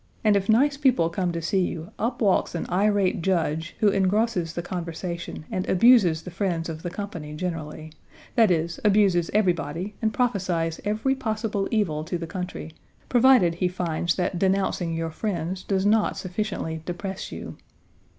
And 0.23 0.35
if 0.35 0.49
nice 0.49 0.77
people 0.77 1.11
come 1.11 1.31
to 1.31 1.43
see 1.43 1.59
you, 1.59 1.91
up 1.99 2.23
walks 2.23 2.55
an 2.55 2.65
irate 2.71 3.21
Judge, 3.21 3.75
who 3.81 3.89
engrosses 3.89 4.53
the 4.53 4.63
conversation 4.63 5.45
and 5.51 5.69
abuses 5.69 6.23
the 6.23 6.31
friends 6.31 6.69
of 6.69 6.81
the 6.81 6.89
company 6.89 7.35
generally; 7.35 7.91
that 8.33 8.49
is, 8.49 8.79
abuses 8.83 9.29
everybody 9.31 9.93
and 10.01 10.11
prophesies 10.11 10.81
every 10.85 11.13
possible 11.13 11.67
evil 11.69 12.03
to 12.05 12.17
the 12.17 12.25
country, 12.25 12.73
provided 13.09 13.53
he 13.53 13.67
finds 13.67 14.15
that 14.15 14.39
denouncing 14.39 14.95
your 14.95 15.11
friends 15.11 15.61
does 15.63 15.85
not 15.85 16.17
sufficiently 16.17 16.81
depress 16.87 17.31
you. 17.31 17.55